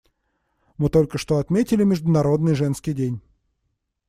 [0.79, 3.21] Мы только что отметили Международный женский день.